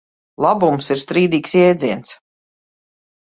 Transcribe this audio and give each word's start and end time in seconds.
Labums 0.43 0.87
ir 0.95 1.01
strīdīgs 1.01 1.53
jēdziens. 1.59 2.15